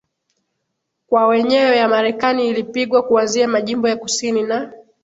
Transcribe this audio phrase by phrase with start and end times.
[1.07, 4.73] kwa wenyewe ya Marekani ilipigwa kuanzia majimbo ya kusini na